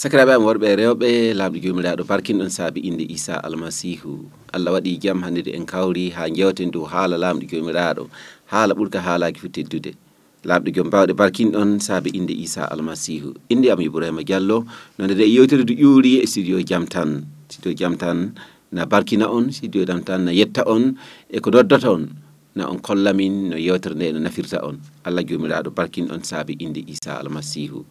[0.00, 4.12] sakiraɓe am worɓe e rewɓe laaɓɗo joomiraaɗo barkinɗon saabi inde isa almasihu.
[4.56, 8.08] Allah waɗi jaam hanndude en kawri ha jewten dow haala laamɗo jomiraɗo.
[8.48, 9.92] Haala ɓurka haalaaki fu teddude.
[10.48, 13.34] Laaɓɗo joom baawɗe barkinɗon saabi inde isa almasihu.
[13.52, 14.64] Inde am ibrahima diallo
[14.96, 17.28] no ndede yewtere du ƴuuri e studio jam tan.
[17.52, 18.32] Studio jam tan
[18.72, 20.96] na barkina on studio jam tan na yetta on
[21.28, 22.08] e ko noddata on
[22.56, 24.80] na on kollamin no yewtere nde no nafirta on.
[25.04, 27.84] Allah jomiraɗo barkin on saabi inde isa almasihu.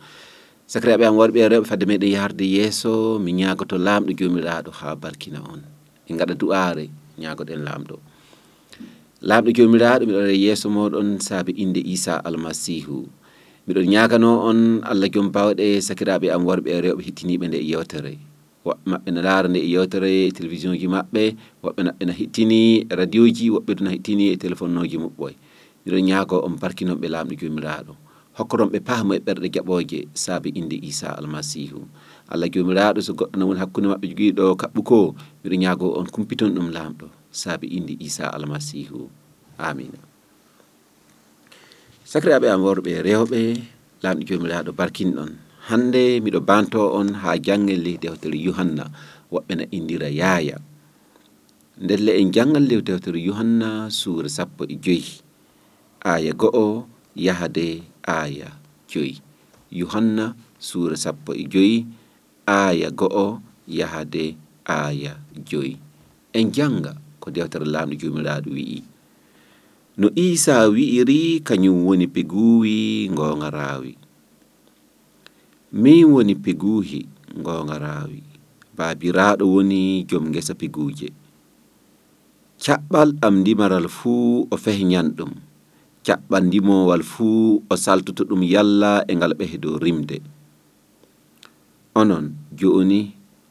[0.71, 2.91] sakiraaɓe am worɓe rewɓe fadde meɗen yahrude yeeso
[3.23, 5.61] mi ñagoto lamɗo jomiraɗo ha barkina on.
[6.09, 6.85] En gaɗa du'aare
[7.21, 7.95] ñagoɗen lamɗo
[9.29, 12.97] lamɗo jomiraɗo joomiraaɗo miɗo waɗa e yeeso mooɗon saabi inde isa almasihu
[13.67, 14.59] miɗon ñagano on
[14.91, 18.13] allah joom bawɗe sakiraɓe am worɓe e rewɓe hettiniɓe nde e yewtere
[18.65, 21.21] woɓɓe maɓɓe na laara nde e yewtere e télévision ji maɓɓe
[21.63, 25.33] woɓɓe maɓɓe na hettini e radio ji woɓɓe duna hettini e téléphone uji muɓɓoy
[25.85, 27.93] miɗon ñaago on barkinoɓe lamɗo jomiraɗo
[28.39, 31.79] hokkoron ɓe pahmo e ɓerɗe jaɓooje saabi innde isa almasihu
[32.31, 34.97] allah joomiraaɗo so goɗɗo no woni hakkunde maɓɓe jogiiɗo kaɓɓu ko
[35.43, 37.05] mbiɗo ñaago on kumpiton ɗum laamɗo
[37.41, 38.99] saabi innde isa almasihu
[39.67, 39.99] amina
[42.11, 43.39] sakiraaɓe am worɓe rewɓe
[44.03, 45.31] laamɗo joomiraaɗo barkinɗon
[45.67, 48.85] hannde miɗo banto on haa janngel dewtere yohanna
[49.33, 50.57] woɓɓe na indira yaaya.
[51.83, 55.21] Ndelle en jangal lew dewtere yohanna suura sappo e joyi.
[56.11, 58.49] Aya go'o yahade aya
[58.89, 59.21] joyi.
[59.69, 61.85] Yohanna suura sappo e joyi.
[62.49, 63.37] Aya go'o
[63.69, 64.33] yahade
[64.65, 65.13] aya
[65.49, 65.77] joyi.
[66.33, 68.79] En janga ko dewtere lamɗo jomiraɗo wi'i.
[69.99, 73.93] No isa wi'iri kañum woni peguwi gonga rawi
[75.75, 77.05] min woni peguhi
[77.45, 78.23] gonga rawi
[78.73, 81.07] babiraɗo woni jom ngesa peguje
[82.63, 85.31] caɓɓal am ndimaral fuu o fehñan ɗum
[86.09, 90.17] caɓɓal ndimowal fuu o saltoto ɗum yalla e ngal ɓehe dow rimde.
[91.99, 92.25] Onon
[92.59, 93.01] jooni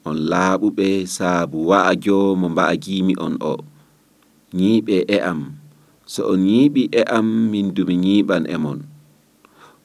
[0.08, 0.86] on laaɓuɓe
[1.16, 3.54] saabu wa'ajo mo mba'agimi on o.
[4.58, 5.40] Ñiiɓe e am.
[6.12, 8.80] So on ñiiɓi e am min dumi ñiiɓan e mon.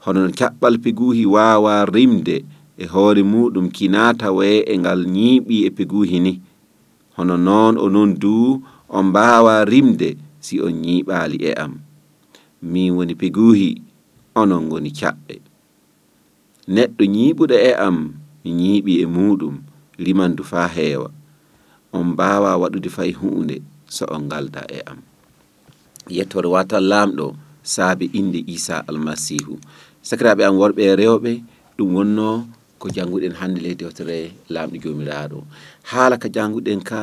[0.03, 2.35] Honon caɓɓal piguuhi waawa rimde
[2.81, 6.33] e hoore muɗum kinata waye e ngal ñiiɓi e piguuhi ni.
[7.15, 8.33] Hono noon o onon du
[8.97, 10.09] on mbaawa rimde
[10.45, 11.73] si on ñiiɓaali e am.
[12.71, 13.69] min woni Piguuhi
[14.41, 15.35] onon ngoni ca??e
[16.73, 17.97] neɗɗo ñiiɓuɗo e am
[18.43, 19.55] mi ñii?ii e muɗum
[20.03, 21.09] limandu faa heewa
[21.95, 23.55] on mbaawaa waɗude fay huunde
[23.95, 24.99] so on ngalda e am
[26.15, 27.25] yettore wata laamɗo
[27.73, 29.53] saabi innde isa almasihu
[30.07, 31.31] sakiraaɓe am worɓe e rewɓe
[31.77, 32.27] ɗum wonno
[32.79, 34.17] ko janngu?en hannde ley dewtere
[34.53, 35.37] laamɗo joomiraaɗo
[35.91, 36.99] haala ka janngu?en ka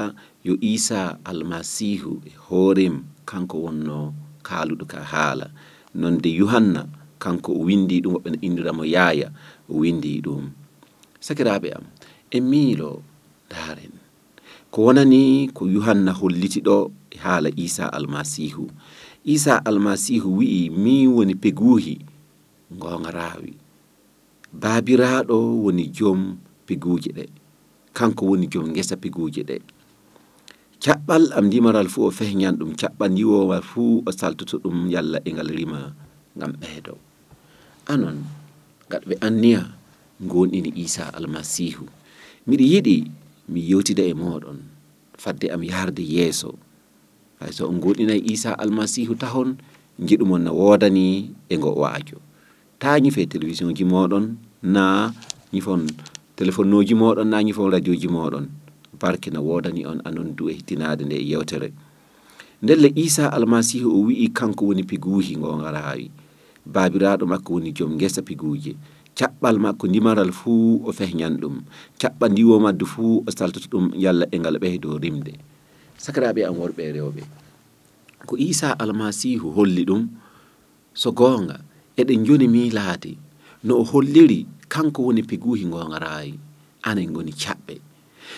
[0.46, 1.00] yo isa
[1.30, 2.94] almasihu e hoorem
[3.30, 4.06] kanko wonnoo
[4.50, 5.46] kaaluɗo ka haala.
[6.00, 6.82] Nonde yuhanna
[7.22, 9.28] kanko o windi ɗum woɓɓe no indiramo yaaya
[9.70, 10.42] o windi ɗum
[11.26, 11.84] sakiraaɓe am
[12.30, 12.90] e miilo
[13.50, 13.92] daren
[14.72, 15.22] ko wonani
[15.56, 16.76] ko yuhanna holliti ɗo
[17.14, 18.64] e haala isa almasihu
[19.34, 21.94] isa almasihu wi'i min woni peguuhi
[22.76, 23.52] ngongaraawi
[24.62, 26.20] baabiraaɗo woni joom
[26.66, 27.24] peguuje ɗe.
[27.96, 29.56] Kanko woni joom ngesa peguuje ɗe.
[30.84, 35.30] caɓɓal am ndimaral fuu o fehñan ɗum caɓɓal ndiwowal fuu o saltoto ɗum yalla e
[35.34, 35.80] ngal rima
[36.36, 36.94] ngam ɓeedo
[37.92, 38.18] anon
[38.90, 39.60] gaɗɓe anniya
[40.30, 41.84] gonɗini isa almasihu.
[42.48, 42.96] Miɗa yiɗi
[43.52, 44.58] mi yewtida e moɗon
[45.22, 46.50] fadde am yarde yeeso.
[47.40, 49.56] Hay so on goɗɗinayi isa almasihu tahon
[50.06, 51.06] jiɗumon no woodani
[51.48, 52.16] e ngo waajo.
[52.80, 55.12] Ta ñife télévision ji moɗon na
[55.52, 55.82] ñifon
[56.36, 58.46] téléphone uji moɗon na ñifon radio ji moɗon
[59.00, 61.72] barki no wodani on anon du e hittinaade nde e yewtere.
[62.62, 66.10] Ndelle isa almasihu o wi'i kanko woni piguuhi ngo ngara haawi
[66.66, 68.76] baabiraaɗo makko woni joom ngesa piguuje.
[69.18, 71.56] Caɓɓal makko ndimaral fuu o fehñan ɗum.
[72.00, 75.32] Caɓɓa ndiwo maddu fuu o saltoto ɗum yalla e ngal ɓey dow rimde.
[75.98, 77.22] Sakiraaɓe an worɓe e rewɓe.
[78.28, 80.02] Ko isa almasihu holli ɗum
[80.94, 81.56] so goonga
[81.96, 83.16] eɗen joni miilaade
[83.64, 86.34] no o holliri kanko woni piguuhi ngongarayi
[86.88, 87.74] anen ngoni caɓɓe.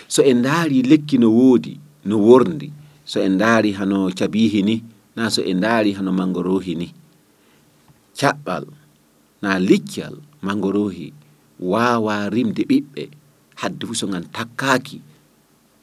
[0.08, 2.72] so en daari lekki no woodi no worndi.
[3.04, 4.82] So en daari hano cabihi ni
[5.16, 6.88] na so en daari hano mangorohi ni.
[8.16, 8.64] Caɓɓal
[9.43, 11.12] na liccal mangorohi
[11.60, 13.02] waawa rimde ɓiɓɓe
[13.60, 14.99] hadde fuu so ngan takkaaki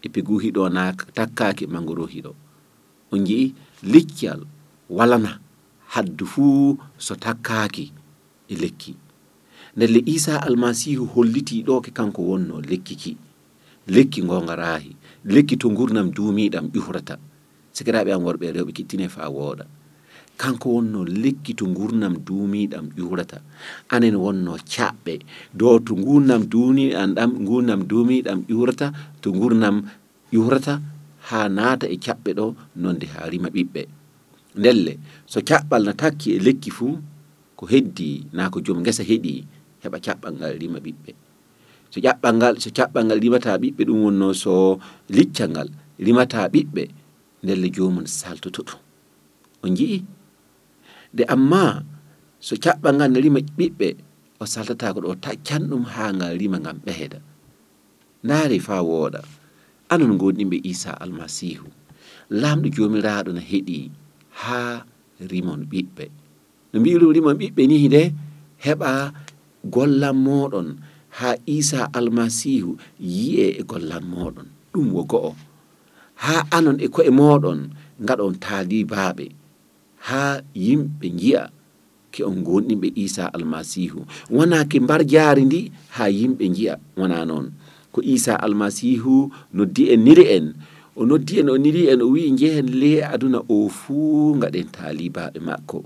[0.02, 2.32] e piguhi ɗo na takkaaki e mangorohi ɗo.
[3.12, 4.42] On jii likkyal
[4.90, 5.40] walana
[5.94, 7.92] haddu fuu so takkaaki
[8.48, 8.96] e lekki.
[9.76, 13.12] Ndelle isa almasihu holliti ɗo ke kanko wonno lekki ki
[13.96, 14.92] lekki ngongarahi
[15.34, 17.16] lekki to gurnam duumiɗam ƴuhrata
[17.76, 19.66] sikiraɓe am worɓe rewɓe kittine fa wooɗa.
[20.42, 23.38] Kanko wonno lekki to gurnam duumiɗam ƴuhrata
[23.96, 25.14] anen wonno caɓɓe.
[25.60, 28.88] Do to gurnam duuniɗam ɗam gurnam duumiɗam ƴuhrata
[29.22, 29.76] to gurnam
[30.34, 30.74] ƴuhrata
[31.28, 32.46] ha naata e caɓɓe ɗo
[32.82, 33.82] nonde ha rima ɓiɓɓe.
[34.60, 34.94] Ndelle
[35.32, 36.98] so caɓɓal na takki e lekki fuu
[37.58, 39.34] ko heddi na ko joom gesa heɗi
[39.84, 41.12] heɓa caɓɓal ngal rima ɓiɓɓe
[41.92, 44.54] so ƴaɓɓal ngal so caɓɓal ngal rimata ɓiɓɓe ɗum wonno so
[45.16, 45.70] liccal ngal
[46.06, 46.84] rimata ɓiɓɓe
[47.44, 48.80] ndelle jomum saltoto ɗum.
[49.64, 49.98] On jii
[51.14, 51.64] nde amma
[52.48, 53.88] so caɓɓal ngal ne rima ɓiɓɓe
[54.42, 57.20] o saltata ko ɗo taccan ɗum ha ngal rima ngam ɓeheda
[58.24, 59.22] ndaari fa wooɗa.
[59.92, 61.66] Anon gonɗinɓe isa almasihu
[62.42, 63.78] lamɗo jomiraɗo no heɗi
[64.46, 64.86] ha
[65.32, 66.06] rimon ɓiɓɓe.
[66.72, 68.02] No mbiɗum rimon ɓiɓɓe ni de
[68.66, 68.90] heɓa
[69.74, 70.68] gollan moɗon
[71.20, 75.32] ha isa almasihu yi'e e gollal moɗon ɗum wo go'o
[76.24, 77.60] ha anon e ko'e moɗon
[78.08, 79.26] gaɗon taalibaɓe
[80.08, 80.22] ha
[80.66, 81.44] yimɓe jiya
[82.14, 84.00] ke on gonɗinɓe isa almasihu.
[84.36, 85.62] Wona ke mbar jaari ndi
[85.96, 87.48] ha yimɓe jiya wona noon
[87.94, 90.46] ko isa almasihu noddi en niri en
[91.00, 95.40] o noddi en o niri en o wi jehen le aduna o fuu gaɗen taalibaɓe
[95.48, 95.80] makko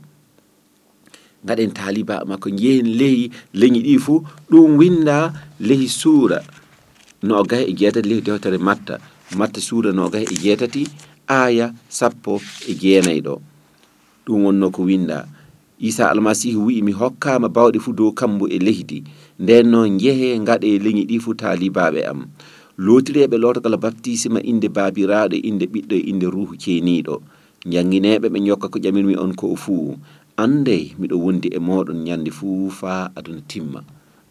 [1.47, 6.39] gaɗen taliba makko jehen lehi leñi ɗi fuu ɗum winda lehi suura.
[7.23, 8.95] No gahe e jeetati lehi dewtere matta.
[9.39, 10.83] Matta suura no gahe e jeetati
[11.27, 13.35] aya sappo e jeenayi ɗo
[14.25, 15.27] ɗum wonno ko winda
[15.79, 19.03] isa almasihu wi'i mi hokkama bawɗe fuu dow kambo e leydi
[19.39, 22.19] nden noon jehe ngaɗe leñi ɗi fuu talibaɓe am.
[22.77, 27.15] Lotireɓe lotogal baptisima inde babiraɗo e inde ɓiɗɗo e inde ruhu ceeniɗo
[27.65, 29.95] janngineeɓe ɓe jokka ko ƴamirmi on ko fuu.
[30.37, 33.83] Anndey miɗo wondi e moɗon ñannde fuu faa aduna timma.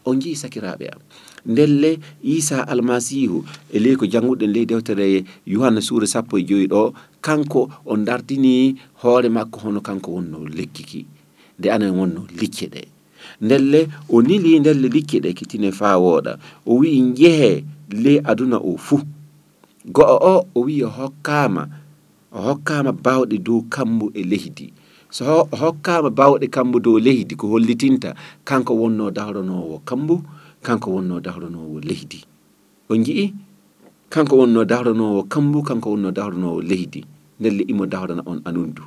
[0.05, 1.01] On njiyi sakiraaɓe am.
[1.47, 6.93] Ndelle isa almasihu e ley ko jannguɗen ley dewtere yohanna suura sappo e joyi ɗo
[7.21, 11.07] kanko o dardini hoore makko hono kanko wonno lekkiki
[11.59, 12.83] nde anen wonno likke ɗe.
[13.41, 16.39] Ndelle o nili ndelle likke ɗe kitine faa wooɗa.
[16.67, 19.01] O wi'i jehe ley aduna o fuu.
[19.87, 21.69] Go'o o o wi'i o hokkaama
[22.33, 24.67] o hokkama bawɗe dow kammu e leydi
[25.17, 28.11] so o hokkama bawɗe kammu dow leydi ko hollitinta
[28.49, 30.17] kanko wonno dahrunowo kammu
[30.67, 32.21] kanko wonno dahrunowo leydi
[32.91, 33.27] o jii
[34.13, 37.03] kanko wonno dahrunowo kammu kanko wonno dahrunowo leydi
[37.43, 38.83] ndelle imo dahrana on anundu.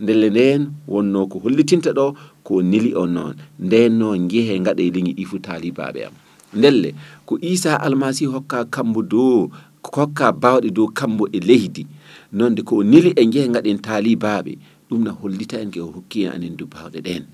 [0.00, 2.06] Ndelle nden wonno ko hollitinta ɗo
[2.46, 3.34] ko nili on noon.
[3.60, 6.14] Nden noon jeehe gaɗe leñi ɗi fu talibaɓe am.
[6.58, 6.94] Ndelle
[7.26, 9.50] ko isa almasihu hokka kambu dow
[9.96, 11.86] hokka bawɗe dow kambu e leydi
[12.32, 14.52] noon de ko nili e jehe gaɗen talibaɓe
[14.88, 17.24] ɗum na hollita en ke o hokki en anen du baawɗe ɗen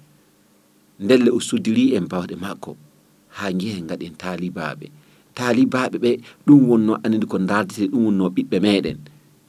[1.00, 2.76] ndelle o suddiri en bawɗe makko
[3.36, 4.50] ha jehe gaɗen taali
[5.66, 6.10] baaɓe ɓe
[6.46, 8.98] ɗum wonno anende ko dardete ɗum wonno ɓiɓɓe meɗen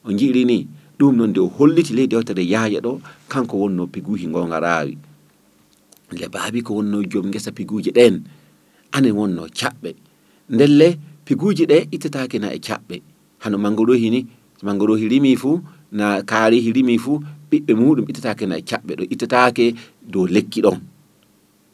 [0.05, 0.67] o jiiri ni
[0.99, 2.99] ɗum noon de o holliti ley dewtere yaaya ɗo
[3.31, 4.97] kanko wonno piguji gonga rawi
[6.13, 8.15] nde baabi ko wonno joom ngesa piguji ɗen
[8.91, 9.91] anen wonno caɓɓe.
[10.49, 12.95] Ndelle piguji ɗe ittetake na e caɓɓe.
[13.39, 14.25] Hano manggo ɗo hini
[14.65, 15.57] magoro hirimi fuu
[15.91, 17.17] na kaari hirimi fuu
[17.51, 19.65] ɓiɓɓe muɗum ittetake na caɓɓe ɗo ittetake
[20.11, 20.79] dow lekki ɗon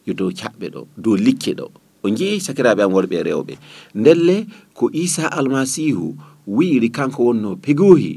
[0.08, 1.66] yo dow caɓɓe ɗo dow likke ɗo.
[2.04, 3.54] O jeeyi sakiraɓe am worɓe rewɓe.
[4.00, 4.36] Ndelle
[4.78, 6.08] ko isa almasihu
[6.56, 8.14] wiiri kanko wonno pegohi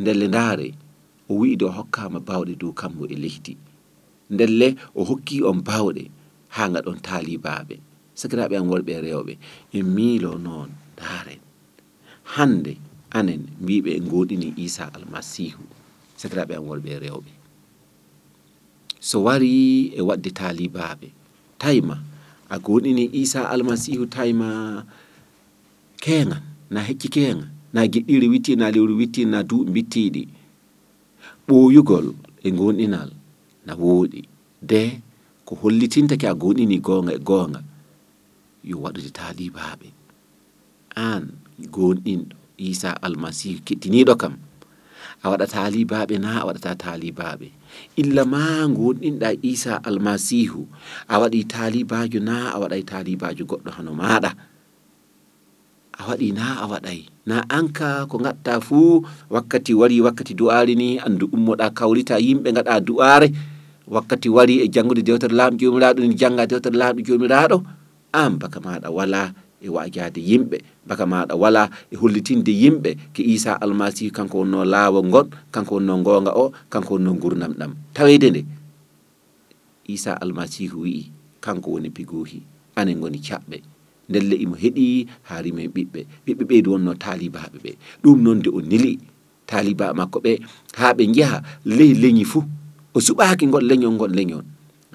[0.00, 0.68] ndelle ndaare
[1.30, 3.54] o wiide e o hokkama bawɗe dow kambo e leydi
[4.34, 6.04] ndelle o hokki on bawɗe
[6.54, 7.74] ha gaɗon taalibaɓe
[8.20, 9.32] sakiraɓe am worɓe rewɓe
[9.76, 11.40] en miilo noon ndaaren.
[12.36, 12.72] Hande
[13.18, 15.62] anen mbiɓe en gooɗini isa almasihu
[16.20, 17.30] sakiraɓe an worɓe rewɓe.
[19.08, 19.52] So wari
[19.96, 21.08] e wadde taalibaaɓe
[21.62, 21.96] tayma
[22.48, 24.48] a goɗini isa almasihu tayma
[26.02, 30.22] keeŋan na hecci keeŋan na giɗɗiri witti na lewru witti na duuɓi bittiɗi
[31.46, 32.06] ɓoyugol
[32.42, 33.10] e gonɗinal
[33.66, 34.20] na wooɗi
[34.70, 34.82] de
[35.46, 37.60] ko hollitintake a gonɗini gonga e gonga
[38.68, 39.88] yo waɗude taalibaaɓe
[41.08, 41.22] an
[41.74, 42.36] gonɗinɗo
[42.70, 44.34] isa almasihu kettiniɗo kam.
[45.24, 47.46] A waɗa talibaɓe na a waɗata talibaɓe
[48.00, 48.42] illa ma
[48.76, 50.60] gonɗinɗa isa almasihu.
[51.08, 54.30] A waɗi talibajo na a waɗay talibajo goɗɗo hano maɗa
[56.00, 60.96] a waɗi na a waɗay na anka ko gatta fuu wakkati wari wakkati du'ari ni
[60.96, 63.28] andu ummoɗa kawrita yimɓe gaɗa du'are
[63.94, 67.56] wakkati wari e janngude dewtere lamɗo jomiraɗo ni janga dewtere lamɗo jomiraɗo
[68.16, 70.58] an baka maɗa wala e waajade yimɓe.
[70.88, 71.62] Baka maɗa wala
[71.92, 76.90] e hollitinde yimɓe ke isa almasihu kanko wonno laawol ngon kanko wonno gonga o kanko
[76.96, 78.42] wonno gurdam ɗam tawede nde
[79.94, 81.04] isa almasihu wi'i
[81.44, 82.40] kanko woni pigohi
[82.78, 83.58] anen goni caɓɓe.
[84.10, 86.00] Ndelle imo heeɗi haa rimen ɓiɓɓe.
[86.26, 87.70] Ɓiɓɓe ɓeydi wonno taalibaɓe ɓe.
[88.02, 88.92] Ɗum noon de o nili
[89.46, 90.32] taaliba makko ɓe
[90.78, 91.38] haa ɓe njaha
[91.76, 92.42] ley leñi fuu.
[92.94, 94.44] O suɓaaki ngon leñol ngon leñol.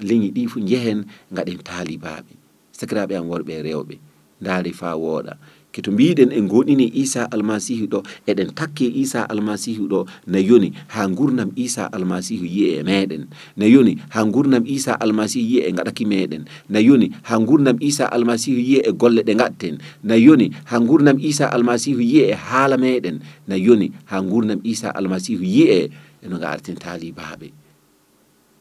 [0.08, 0.98] Leñi ɗi fuu njehen
[1.32, 2.32] ngaɗen taalibaɓe
[2.78, 3.94] sakiraaɓe am worɓe rewɓe.
[4.40, 5.34] ndaari faa wooɗa.
[5.76, 7.98] Ke to mbiɗen en goɗini isa almasihu ɗo
[8.30, 13.22] eɗen takke isa almasihu ɗo na yoni ha gurnam isa almasihu yi e meɗen
[13.60, 18.04] na yoni ha gurnam isa almasihu yi e gaɗaki meɗen na yoni ha gurnam isa
[18.08, 19.74] almasihu yi e golle ɗe gatten
[20.08, 23.16] na yoni ha gurnam isa almasihu yi e haala meɗen
[23.48, 25.80] na yoni ha gurnam isa almasihu yi e
[26.24, 27.12] eno ga arten taali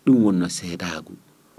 [0.05, 1.15] ɗum wonno seedagu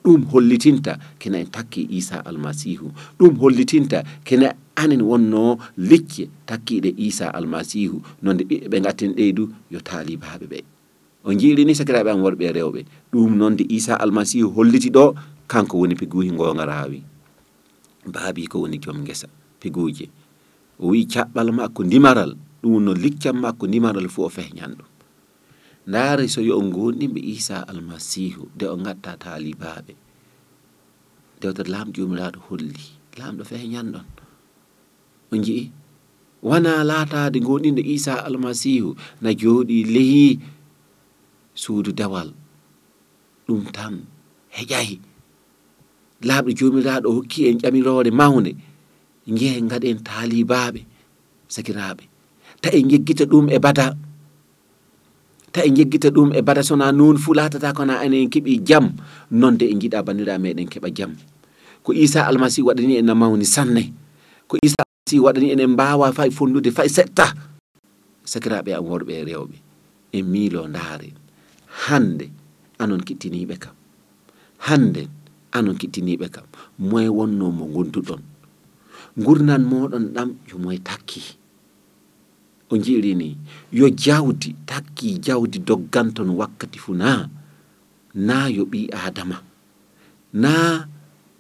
[0.06, 2.92] ɗum hollitinta kene en takki isa almasihu.
[3.18, 7.98] Ɗum hollitinta kene anen wonno lecce takkiɗe isa almasihu.
[8.22, 10.58] Nonde ɓiɓɓe ɓe gatten ɗeydu yo talibaɓe ɓe.
[11.26, 12.80] O jiirini sakiraɓe am worɓe e rewɓe.
[13.12, 15.14] Ɗum nonde isa almasihu holliti ɗo
[15.50, 17.02] kanko woni piguji gonga rawi
[18.06, 19.26] baabi ko woni joom guesa
[19.60, 20.06] piguji
[20.78, 22.32] o wi caɓɓal makko ndimaral.
[22.62, 24.86] Ɗum no liccam makko ndimaral fo o fehñan ɗum.
[25.86, 29.92] ndaari so yo on gonɗinɓe isa almasihu nde o gatta talibaɓe.
[31.40, 32.84] Dewtere laam joomiraaɗo holli.
[33.18, 34.06] Laamɗo fehe ñanɗon
[35.32, 35.64] o jii
[36.48, 38.88] wona laatade gonɗinɗo isa almasihu
[39.22, 40.24] na jooɗi lehi
[41.62, 42.28] suudu dewal.
[43.46, 43.94] Ɗum tan
[44.56, 44.94] heƴayi.
[46.28, 48.50] Laaɓɗo jomiraɗo hokki en ƴamirore mawde
[49.38, 50.80] jehe gaɗen talibaɓe
[51.54, 52.04] sakiraɓe
[52.62, 53.86] ta en jeggita ɗum e bada
[55.56, 58.86] ta e jeggita ɗum e bada sona noon fuu latata kona enen keeɓi jaam
[59.40, 61.12] nonde e jiiɗa bandira meɗen keeɓa jaam
[61.84, 63.82] ko isa almasihu waɗani en mawni sanne
[64.48, 67.26] ko isa almasihu waɗani enen mbawa fay fondude fay setta.
[68.30, 69.56] Sakiraɓe am worɓe e rewɓe
[70.16, 71.08] en miilo ndaare
[71.88, 72.26] hande
[72.82, 73.72] anon kittiniɓe kam
[74.68, 75.02] hande
[75.56, 76.44] anon kittiniɓe kam
[76.78, 78.20] moye wonno mo gonduɗon
[79.24, 81.22] gurnan moɗon ɗam yo moye takki.
[82.70, 83.36] O jiirini
[83.72, 87.28] yo jawdi takki jawdi dogganton wakkati fu na
[88.16, 89.38] na yo ɓi adama.
[90.32, 90.86] Na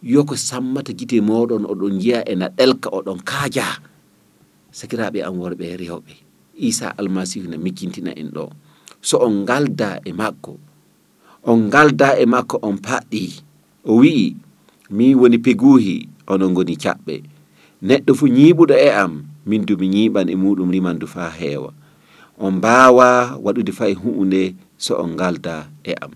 [0.02, 3.66] yoko sammata gite moɗon oɗon jiya ena ɗelka oɗon kaaja
[4.70, 6.14] sakiraɓe am worɓe rewɓe
[6.68, 8.44] isa almasihu ne mikkintina en ɗo
[9.00, 10.52] so on galda e makko.
[11.50, 13.24] On galda e makko on paɗɗi
[13.84, 14.36] o wi'i
[14.90, 17.14] mi woni peguhi onon goni caɓɓe
[17.82, 19.12] neɗɗo fu ñiɓuɗo e am
[19.46, 21.70] min du mi ñiiɓan e muɗum rimandu faa heewa.
[22.44, 26.12] On mbaawaa waɗude fay hunde so on ngalda e am.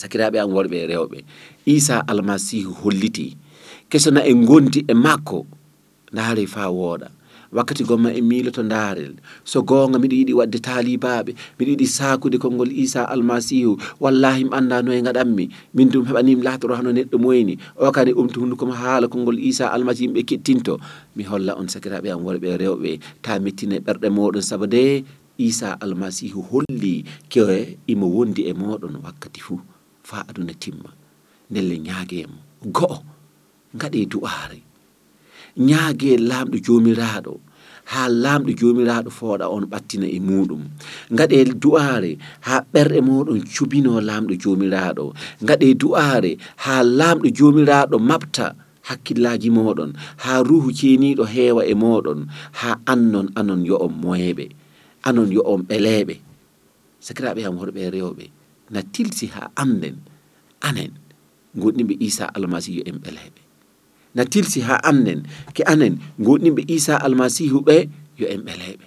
[0.00, 1.18] Sakiraaɓe am worɓe e rewɓe.
[1.66, 3.26] Isa almasihu holliti.
[3.90, 5.38] Kesona en gondi e makko
[6.12, 7.08] ndaari faa wooɗa
[7.52, 9.14] wakkati gomma e miiloto ndaarel.
[9.44, 14.82] So goonga miɗo yiɗi wadde taalibaɓe miɗo yiɗi sakude konngol isa almasihu wallahi mi annda
[14.84, 17.54] no e gaɗanmi min dum heɓanimi laatoro hano neɗɗo moyni.
[17.76, 20.74] O kadi umtu hundukom haala konngol isa almasihu yimɓe kettinto.
[21.16, 22.90] Mi holla on sakiraɓe am worɓe rewɓe
[23.22, 25.04] ta mettine ɓerɗe moɗon saabu de
[25.38, 27.42] isa almasihu holli ke
[27.92, 29.58] imo wondi e moɗon wakkati fuu
[30.08, 30.90] fa aduna timma.
[31.50, 32.36] Ndelle ñaagemo
[32.76, 32.98] go'o
[33.80, 34.69] gaɗe du'aare.
[35.56, 37.34] ñaage lamɗo jomiraɗo
[37.92, 40.62] ha lamɗo jomiraɗo fooɗa on ɓattina e muɗum
[41.18, 42.12] gaɗe du'are
[42.46, 45.04] ha ɓerɗe moɗon cubino lamɗo jomiraɗo
[45.48, 46.32] gaɗe du'are
[46.64, 48.46] ha lamɗo jomiraɗo mabta
[48.88, 49.90] hakkillaji moɗon
[50.22, 52.20] ha ruhu ceniɗo heewa e moɗon
[52.60, 54.44] ha annon anon yo on moyeɓe
[55.08, 56.14] anon yo on ɓeleɓe
[57.06, 58.24] sakiraɓe am worɓe rewɓe
[58.70, 59.96] na tilsi ha anden
[60.68, 60.92] anen
[61.60, 63.40] gonɗinɓe isa almasihu en ɓeleɓe
[64.14, 65.20] na tilsi ha annen
[65.54, 67.76] ke anen gonɗinɓe isa almasihu ɓe
[68.20, 68.86] yo en ɓeleɓe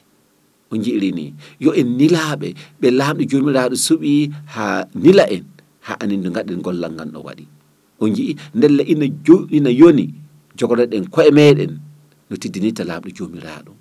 [0.73, 1.25] o jiirini
[1.63, 2.47] yo en nilaɓe
[2.81, 4.11] ɓe lamɗo jomiraɗo suɓi
[4.53, 4.65] ha
[5.03, 5.45] nila en
[5.85, 7.45] ha anen no gaɗen gollal ngal ɗo waɗi.
[8.01, 9.05] O jii ndella ina
[9.57, 10.05] ina yoni
[10.57, 11.71] jogoɗoɗen koye meɗen
[12.29, 13.71] no tiddinirta lamɗo jomiraɗo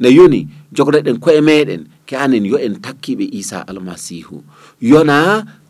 [0.00, 0.40] no yoni
[0.76, 4.36] jogoɗoɗen koye meɗen ke anen yo en takkiɓe isa almasihu.
[4.90, 5.16] Yona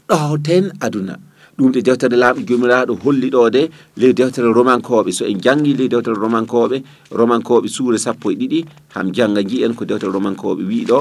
[0.09, 1.15] ɗoten aduna
[1.59, 5.11] ɗum ɗe dewtere laaɓi jomiraɗo holli ɗo de ley dewtere romankoɓe.
[5.13, 8.65] So en janggi ley dewtere romankoɓe romankoɓe suure sappo e ɗiɗi.
[8.95, 10.99] Ham janga jiyen ko dewtere romankoɓe wiɗo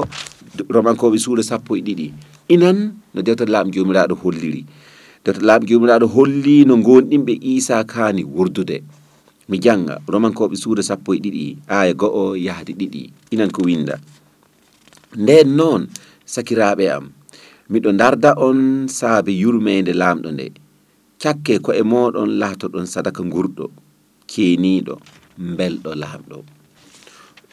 [0.70, 2.12] romankoɓe suure sappo e ɗiɗi.
[2.48, 4.64] Inan no dewtere laaɓi jomiraɗo holliri.
[5.24, 8.82] Dewtere laaɓi jomiraɗo holli no gonɗinɓe isa kani wurdude
[9.48, 13.10] mi janga romankoɓe suure sappo e ɗiɗi aya go'o yahde ɗiɗi.
[13.34, 13.98] Inan ko winda
[15.16, 15.86] nden noon
[16.26, 17.10] sakiraɓe am
[17.70, 18.58] miɗo darda on
[18.98, 20.46] saabi yurmeende laamɗo nde.
[21.22, 23.64] Cakke ko e moɗon laatoɗon sadaka nguurɗo
[24.30, 24.94] keeniiɗo
[25.56, 26.36] belɗo laamɗo.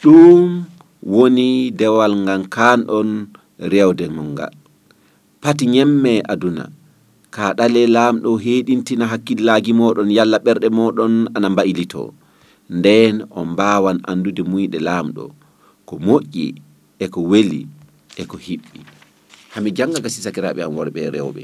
[0.02, 0.48] Ɗum
[1.12, 3.08] woni dewal ngan kaanɗon
[3.72, 4.54] rewde ngun ngal.
[5.42, 6.64] Pati ñemme aduna
[7.34, 12.02] ka ɗale laamɗo heeɗintina hakkillaaji moɗon yalla ɓerɗe moɗon ana mbaylito.
[12.78, 15.24] Ndeen on mbaawan anndude muyɗe laamɗo
[15.88, 16.46] ko moƴƴi
[16.98, 17.60] e ko weli
[18.20, 18.80] e ko hiɓɓi.
[19.54, 21.42] hami janga gasi sakiraɓe am worɓe e rewɓe.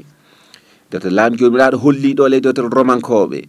[0.89, 3.39] Dewte laam jomiraɗo holli ɗo ley dewtere romankoɓe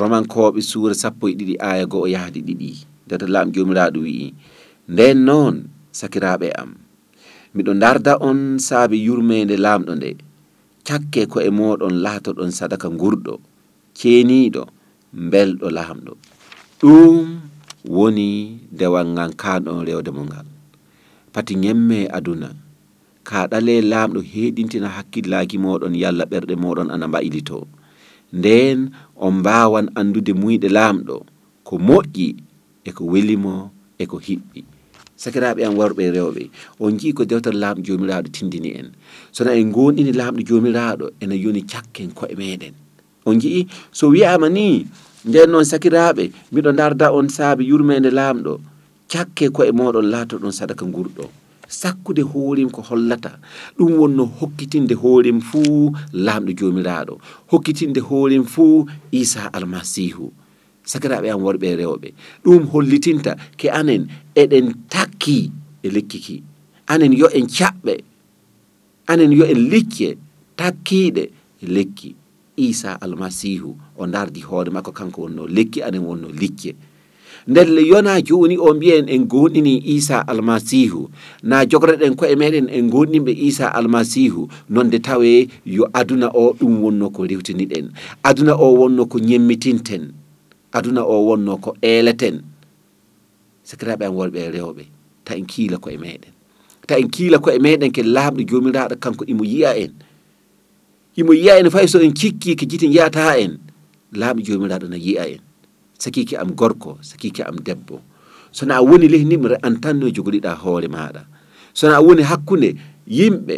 [0.00, 2.70] romankoɓe suura sappo e ɗiɗi aaya goo e yahdi ɗiɗi.
[3.08, 4.28] Dewte laam jomiraɗo wi'i
[4.92, 5.54] nden noon
[5.98, 6.70] sakiraɓe am
[7.54, 10.10] miɗo darda on saabi yurmede laamɗo nde.
[10.86, 13.34] Cakke ko e moɗon laatoɗon sadaka gurɗo
[13.98, 14.62] ceeniiɗo
[15.30, 16.12] belɗo laamɗo.
[16.80, 17.24] Ɗum
[17.96, 18.28] woni
[18.78, 20.46] dewal ngal kanɗon rewde mo ngal.
[21.32, 22.48] Pati ñemme aduna.
[23.28, 27.64] kaa?ale laam?o heɗintina hakkillaaki moɗon yalla ɓerɗe moɗon ana mba?ilitoo
[28.38, 28.78] ndeen
[29.24, 31.16] on mbaawan anndude muyɗe laam?o
[31.66, 32.28] ko moƴƴi
[32.88, 33.54] e ko welimo
[33.98, 34.60] e ko hiɓɓi
[35.22, 36.42] sakiraaɓe am worɓe e rewɓe
[36.80, 38.88] on njiyii ko dewtere laamɗo joomiraaɗo tindini en
[39.36, 42.74] sona en ngoonɗini laamɗo joomiraaɗo ene yoni cakken koye meɗen
[43.28, 43.64] on njiyii
[43.98, 44.66] so wiyaama ni
[45.28, 48.52] ndeen noon sakiraaɓe mbiɗo ndaarda on saabi yurmeende laamɗo
[49.12, 51.24] cakke koye moɗon laato ɗon sadaka nguurɗo
[51.68, 53.38] sakkude hoorim ko hollata.
[53.78, 57.14] Ɗum wonno hokkitinde hoorim fuu laamɗo joomiraaɗo.
[57.52, 60.32] Hokkitinde hoorim fuu isa almasihu
[60.84, 62.08] sakiraɓe am worɓe rewɓe.
[62.44, 66.36] Ɗum hollitinta ke anen eɗen takki e lekki ki
[66.88, 67.94] anen yo en caɓɓe.
[69.08, 70.16] Anen yo en likkie
[70.56, 71.22] takkiiɗe
[71.62, 72.14] e lekki.
[72.58, 76.74] Isa almasihu o dardi hoore makko kanko wonno lekki anen wonno likkie
[77.48, 81.08] nder yona joni o mbiyen en gonɗini isa almasihu.
[81.42, 84.48] Na jogoreɗen koye meɗen en gonɗinɓe isa almasihu.
[84.68, 87.88] Nonde tawe yo aduna o ɗum wonno ko rewtiniɗen.
[88.22, 90.12] Aduna o wonno ko ñemmitinten.
[90.72, 92.42] Aduna o wonno ko eeleten.
[93.64, 94.84] Sakiraɓe an worɓe rewɓe.
[95.24, 96.32] Ta en kiila koye meɗen.
[96.86, 99.92] Ta en kiila koye meɗen ke laaɓɗo jomiraɗo kanko imo yiya en.
[101.16, 103.56] Imo yiya en fay so en cikki ko jiti jiyata en.
[104.12, 105.47] Laaɓɗo jomiraɗo na yiya en.
[105.98, 108.00] Sakiki am gorko sakiki am debbo.
[108.52, 111.22] Sona a woni ley nimre an tan no jogoriɗa hoore maɗa.
[111.74, 112.70] Sona a woni hakkunde
[113.06, 113.56] yimɓe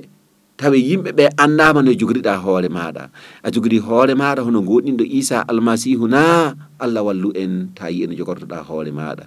[0.60, 3.04] tawa yimɓe ɓe anndama no jogoriɗa hoore maɗa.
[3.42, 6.22] A jogori hoore maɗa hono goɗɗinɗo isa almasihu na
[6.84, 9.24] allah wallu en ta yi jogortoɗa hoore maɗa.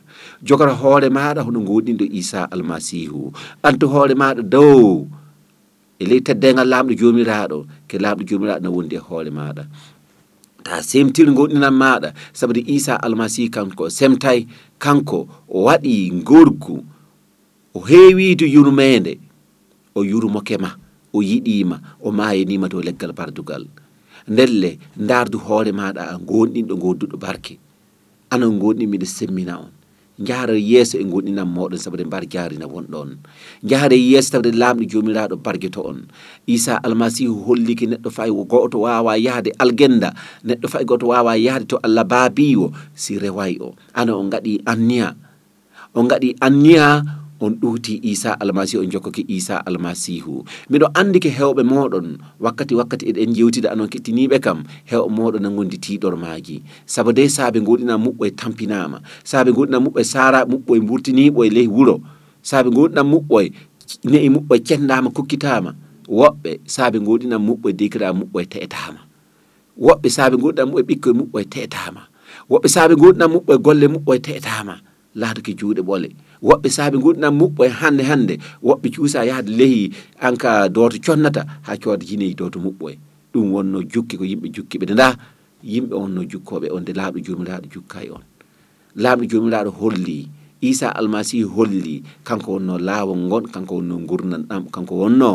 [0.47, 3.32] Jogora hoore maɗa hono goɗɗinɗo isa almasihu.
[3.63, 5.08] Ɓanto hoore maɗa dow
[6.02, 7.58] e ley teddegal lamɗo jomiraɗo
[7.89, 9.63] ke lamɗo jomiraɗo no wondi e hoore maɗa
[10.63, 12.10] ta semtir goɗɗinan maɗa.
[12.34, 14.39] Saabu isa almasihu kanko semtay
[14.80, 16.76] kanko o waɗi gorgu
[17.73, 19.13] o heewito yurmede
[19.95, 20.71] o yurmoke ma
[21.13, 23.65] o yiɗima o mayanima to leggal bardugal.
[24.28, 27.54] Ndelle dardu hoore maɗa a gonɗin ɗo gonduɗo barke.
[28.32, 29.71] Ana gonɗin miɗa semmina on.
[30.19, 33.17] jahara yeeso e gonɗinam moɗon saabu ɗe mbar jaarina wonɗon.
[33.63, 36.06] Jahara yeeso tawde laamɗo joomiraaɗo bargeto on.
[36.45, 40.13] Isa almasihu holliki neɗɗo fay goto wawa yahde algenda
[40.45, 43.73] neɗɗo fay goto wawa yahde to allah baabiwo si reway o.
[43.93, 45.15] Ana on gaɗi anniya.
[45.95, 47.02] On gaɗi anniya
[47.45, 50.43] on ɗuuti isa almasihu on jokkaki isa almasihu.
[50.71, 52.08] Miɗo andi ke hewɓe moɗon
[52.39, 57.23] wakkati wakkati eɗen jewtida anon kettiniɓe kam hewɓe moɗon na gondi tiɗor maji saabu de
[57.29, 58.97] saabe goɗina muɓɓo e tampinama
[59.29, 61.95] saabe goɗina muɓɓo e sara muɓɓo e burtiniɓo e ley wuuro
[62.49, 63.51] saabe goɗina muɓɓo e
[64.12, 65.71] ne'i muɓɓo e cendama kukkitaama.
[66.17, 68.99] Woɓɓe saabe goɗina muɓɓo e dekira muɓɓo e teetama
[69.86, 72.01] woɓɓe saabe goɗina muɓɓo e ɓikkoye muɓɓo e teetama
[72.49, 74.75] woɓɓe saabe goɗina muɓɓo e golle muɓɓo e teetama
[75.15, 76.10] laaduke juuɗe ɓole
[76.47, 78.34] woɓɓe saabi gurɗinam muɓɓo e hannde hannde
[78.67, 79.82] woɓɓe cuusa yahde lehi
[80.28, 82.95] anka dooto connata ha cooda jineyi dooto muɓɓo e
[83.34, 85.08] ɗum wonno jukki ko yimɓe jukki ɓe nda
[85.71, 88.23] yimɓe wonno jukkoɓe on de laaɓɗo jomiraɗo jukka e on.
[89.02, 90.17] Laaɓɗo jomiraɗo holli
[90.69, 91.95] isa almasihu holli
[92.28, 95.32] kanko wonno laawol ngon kanko wonno gurnan ɗam kanko wonno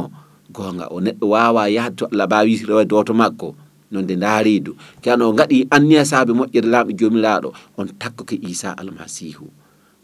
[0.54, 1.00] goonga o.
[1.04, 3.48] Neɗɗo wawa yahde to allah bawi rewa dooto makko
[3.90, 9.46] non nonde keano kano gaɗi anniya saabe moƴƴere laaɓɗo jomiraɗo on takkoke isa almasihu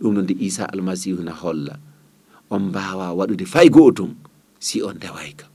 [0.05, 1.75] ɗum noon nde isa almasihu na holla.
[2.53, 4.05] On mbawa waɗude fay goho
[4.61, 5.47] si on dewayka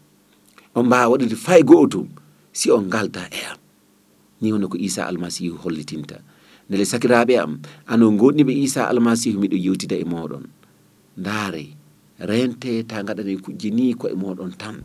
[0.76, 2.08] on mbawa waɗude fay goho
[2.52, 3.58] si on galda e am.
[4.42, 6.18] Ni wonno ko isa almasihu hollitinta.
[6.70, 10.46] Ndele sakiraɓe am ano gonɗiɓe isa almasihu miɗo yewtida e moɗon.
[11.22, 11.66] Ndaare
[12.30, 14.82] rente ta gaɗane kujje ni koye moɗon tan.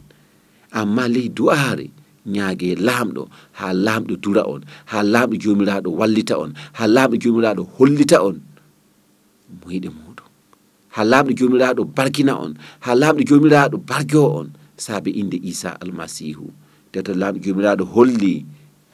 [0.73, 1.87] Amma ley du'aare
[2.35, 3.23] ñaage lamɗo
[3.59, 4.61] ha lamɗo dura on
[4.93, 8.37] ha lamɗo jomiraɗo wallita on ha lamɗo jomiraɗo hollita on.
[9.49, 10.29] Moyiɗe muɗum
[10.95, 12.53] ha lamɗo jomiraɗo barkina on.
[12.85, 14.49] Ha lamɗo jomiraɗo barjo on.
[14.77, 16.47] Saabi inde isa almasihu.
[16.93, 18.47] To lamɗo jomiraɗo holli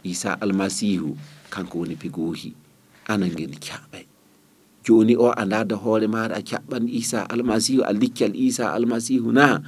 [0.02, 1.08] isa almasihu.
[1.52, 2.50] Kanko woni pegohi.
[3.10, 4.04] Ana ngel caɓay
[4.84, 9.60] joni o a ndada hoore maɗa a caɓɓan isa almasihu a liccal isa almasihu na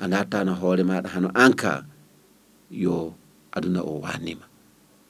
[0.00, 1.84] a nattano hoore maɗa hano anka.
[2.70, 3.12] Yo
[3.52, 4.46] aduna o wannima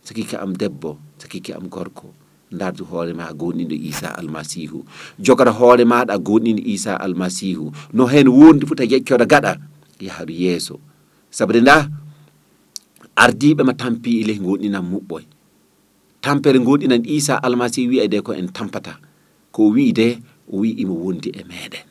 [0.03, 2.15] sakiki am debbo sakiki am gorko
[2.53, 4.85] dardu hoore ma gonɗinɗo isa almasihu
[5.19, 9.53] jogata hoore maɗa gonɗinɗo isa almasihu no hen wondi fota jeccoɗa gaɗa
[10.01, 10.81] yaharu yeeso.
[11.31, 11.89] Sabude nda
[13.17, 15.25] ardiɓe ma tampi ile gonɗinan muɓɓoy.
[16.23, 18.99] Tampere gonɗinan isa almasihu wiya de ko en tampata.
[19.53, 20.19] Ko wi de
[20.53, 21.87] o wi imo wondi e meɗen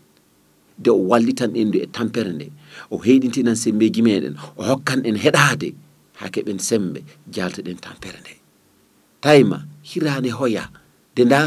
[0.77, 2.47] de o wallitan en du e tampere nde.
[2.91, 5.73] O heyɗintinan sembeji meɗen o hokkan en heɗade
[6.19, 6.99] ha keɓen sembe
[7.33, 8.33] jaltoɗen tampere nde.
[9.21, 10.63] Tayma hirande hoya.
[11.15, 11.41] De nda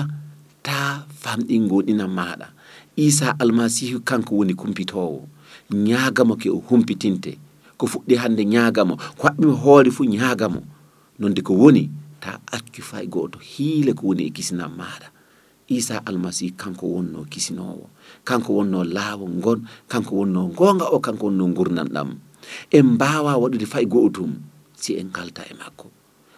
[0.67, 0.79] ta
[1.23, 2.47] famɗi goɗinan maɗa
[2.97, 5.21] isa almasihu kanko woni kumpitowo
[5.87, 7.33] ñagamo ke o humpitinte.
[7.79, 10.61] Ko fuɗɗi hande ñagamo ko haɓɓimo hoore fuu ñagamo
[11.21, 11.83] nonde ko woni
[12.23, 15.09] ta accu fay goto hiile ko woni e kisinam maɗa
[15.71, 17.87] isa almasihu kanko wonno kisinowo
[18.25, 19.61] kanko wonno laawo ngon.
[19.89, 20.99] Kanko wonno gonga o.
[20.99, 22.09] Kanko wonno gurnam ɗam
[22.77, 24.33] en mbawa waɗude fay gotum
[24.81, 25.87] si en kalta e makko.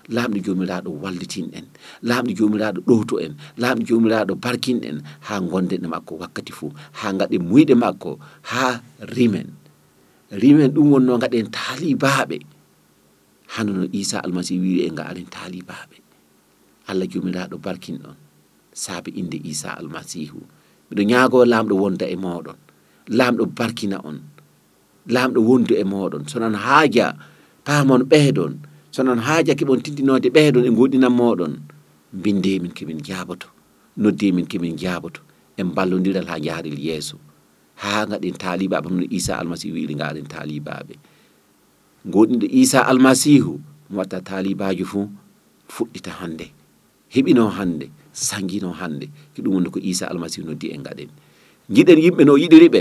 [0.09, 1.67] lamɗo jomiraɗo wallitinɗen
[2.09, 7.43] lamɗo jomiraɗo ɗowto en lamɗo jomiraɗo barkinɗen ha gonden e makko wakkati fuu ha gaɗen
[7.49, 8.11] muyɗe makko
[8.51, 8.81] ha
[9.15, 9.49] rimen
[10.43, 12.37] rimen ɗum wonno gaɗen taalibaɓe
[13.55, 15.97] hano no isa almasihu wiri en ga aren taalibaɓe
[16.91, 18.17] allah jomiraɗo barkinɗon
[18.73, 20.41] saabi inde isa almasihu
[20.91, 22.59] miɗo ñaago laamɗo wonda e moɗon
[23.19, 24.19] laamɗo barkina on
[25.15, 27.07] laamɗo wondu e moɗon sonon haaja
[27.67, 28.53] paamon ɓeydon
[28.95, 31.55] sonon haajake ɓon tindinode ɓeeɗon e goɗinan moɗon.
[32.23, 33.49] Bindemin kemin jaaboto
[34.03, 35.21] noddemin kemin jaaboto
[35.61, 37.17] en ballodiral ha jaaril yeeso.
[37.83, 40.95] Ha gaɗen talibaɓe no isa almasihu wiɗi gaɗen talibaɓe
[42.13, 43.53] goɗiɗo isa almasihu
[43.91, 45.05] mo watta talibajo fuu
[45.75, 46.47] fuɗɗita hannde
[47.15, 49.07] heɓino hannde sangino hannde.
[49.35, 51.09] Ko ɗum woni ko isa almasihu noddi en gaɗen
[51.75, 52.81] jiɗen yimɓe no yiɗiriɓe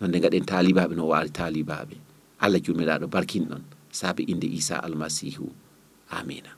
[0.00, 1.94] nonde gaɗen talibaɓe no waari talibaɓe
[2.40, 3.44] allah jumiraɗo barkin
[3.90, 5.52] saabi inde isa almasihu
[6.10, 6.50] amina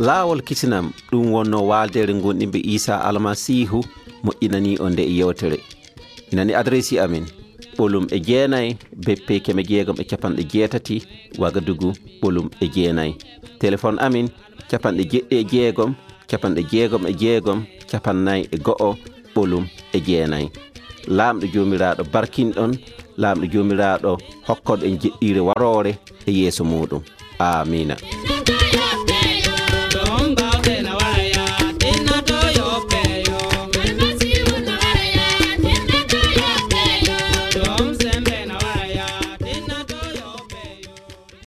[0.00, 3.78] laawol kisinam ɗum wonno waaldere gonɗimɓe isa almasihu
[4.24, 5.58] moƴƴinani o nde e yewtere.
[6.32, 7.24] Inani adressi amin
[7.76, 8.76] ɓolum e jeenayi
[9.06, 10.96] beppe keme jeegom e capanɗe jeetati
[11.38, 13.12] wagadugu ɓolum e jeenayi.
[13.60, 14.26] Téléphone amin
[14.70, 15.94] capanɗe jeɗɗi e jeegom
[16.30, 18.90] capanɗe jeegom e jeegom capannayyi e go'o
[19.34, 20.48] ɓolum e jeenayyi
[21.16, 22.72] laamɗo jomiraɗo barkinɗon
[23.22, 24.12] laamɗo jomiraɗo
[24.48, 25.92] hokkoɗo en jeɗɗire warore
[26.28, 27.02] e yeeso muɗum
[27.38, 27.96] amina